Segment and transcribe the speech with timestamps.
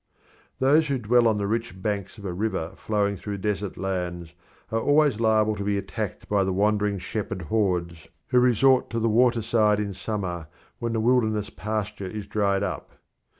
[0.57, 4.33] Those who dwell on the rich banks of a river flowing through desert lands
[4.71, 9.07] are always liable to be attacked by the wandering shepherd hordes who resort to the
[9.09, 10.47] waterside in summer,
[10.79, 12.93] when the wilderness pasture is dried up.